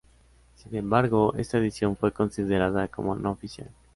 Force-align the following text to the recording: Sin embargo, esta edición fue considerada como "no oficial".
Sin 0.55 0.75
embargo, 0.75 1.35
esta 1.37 1.59
edición 1.59 1.95
fue 1.95 2.11
considerada 2.11 2.87
como 2.87 3.15
"no 3.15 3.29
oficial". 3.29 3.69